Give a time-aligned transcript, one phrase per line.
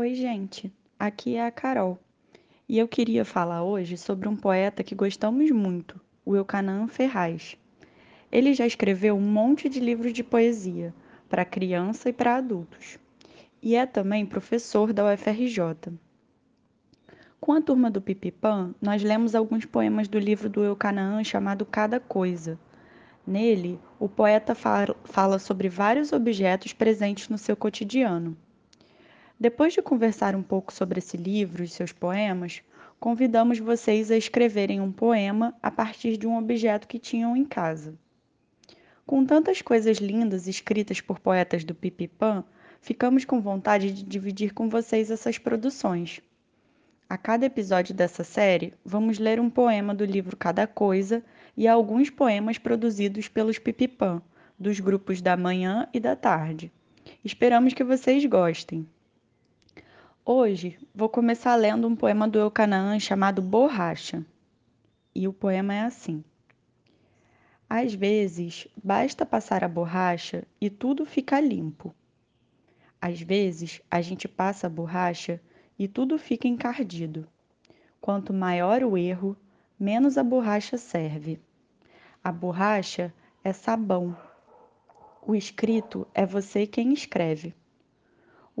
[0.00, 0.72] Oi, gente.
[0.98, 1.98] Aqui é a Carol.
[2.66, 7.54] E eu queria falar hoje sobre um poeta que gostamos muito, o Eucanaan Ferraz.
[8.32, 10.94] Ele já escreveu um monte de livros de poesia
[11.28, 12.98] para criança e para adultos.
[13.60, 15.92] E é também professor da UFRJ.
[17.38, 22.00] Com a turma do Pipipã, nós lemos alguns poemas do livro do Eucanaan chamado Cada
[22.00, 22.58] Coisa.
[23.26, 28.34] Nele, o poeta fala sobre vários objetos presentes no seu cotidiano.
[29.40, 32.60] Depois de conversar um pouco sobre esse livro e seus poemas,
[32.98, 37.94] convidamos vocês a escreverem um poema a partir de um objeto que tinham em casa.
[39.06, 42.44] Com tantas coisas lindas escritas por poetas do Pipipã,
[42.82, 46.20] ficamos com vontade de dividir com vocês essas produções.
[47.08, 51.24] A cada episódio dessa série, vamos ler um poema do livro Cada Coisa
[51.56, 54.20] e alguns poemas produzidos pelos Pipipã,
[54.58, 56.70] dos grupos da manhã e da tarde.
[57.24, 58.86] Esperamos que vocês gostem.
[60.22, 64.24] Hoje vou começar lendo um poema do Eucanaã chamado Borracha.
[65.14, 66.22] E o poema é assim:
[67.68, 71.94] Às vezes basta passar a borracha e tudo fica limpo.
[73.00, 75.40] Às vezes a gente passa a borracha
[75.78, 77.26] e tudo fica encardido.
[77.98, 79.34] Quanto maior o erro,
[79.78, 81.40] menos a borracha serve.
[82.22, 84.14] A borracha é sabão.
[85.26, 87.54] O escrito é você quem escreve.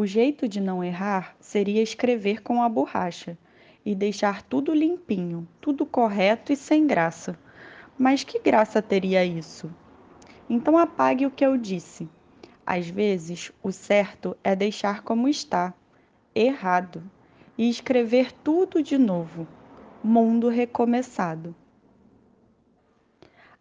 [0.00, 3.36] O jeito de não errar seria escrever com a borracha
[3.84, 7.36] e deixar tudo limpinho, tudo correto e sem graça.
[7.98, 9.68] Mas que graça teria isso?
[10.48, 12.08] Então apague o que eu disse.
[12.64, 15.74] Às vezes, o certo é deixar como está,
[16.32, 17.02] errado,
[17.58, 19.48] e escrever tudo de novo,
[20.00, 21.56] mundo recomeçado.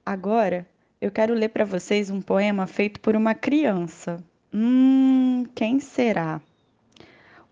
[0.05, 0.69] Agora,
[1.01, 6.41] eu quero ler para vocês um poema feito por uma criança, Hum, quem será?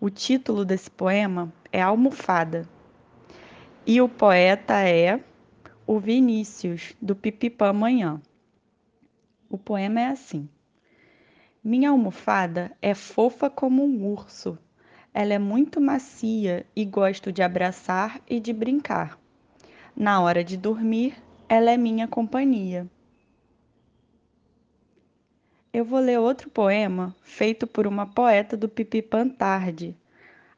[0.00, 2.68] O título desse poema é Almofada.
[3.86, 5.20] E o poeta é
[5.86, 8.20] o Vinícius, do Pipipã Manhã.
[9.48, 10.48] O poema é assim:
[11.62, 14.58] Minha almofada é fofa como um urso.
[15.14, 19.18] Ela é muito macia e gosto de abraçar e de brincar.
[19.96, 21.14] Na hora de dormir,
[21.48, 22.90] ela é minha companhia
[25.76, 29.94] eu vou ler outro poema feito por uma poeta do Pipi Pantarde,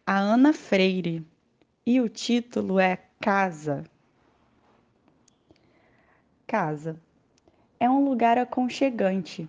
[0.07, 1.27] a Ana Freire,
[1.85, 3.83] e o título é Casa.
[6.47, 7.01] Casa
[7.81, 9.49] é um lugar aconchegante.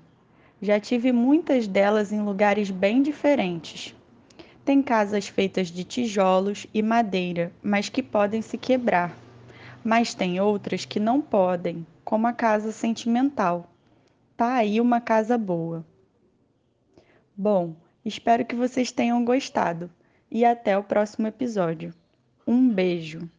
[0.60, 3.96] Já tive muitas delas em lugares bem diferentes.
[4.66, 9.16] Tem casas feitas de tijolos e madeira, mas que podem se quebrar.
[9.84, 13.70] Mas tem outras que não podem, como a casa sentimental
[14.40, 15.86] Tá aí uma casa boa.
[17.36, 19.92] Bom, espero que vocês tenham gostado
[20.32, 21.94] e até o próximo episódio.
[22.48, 23.30] Um beijo!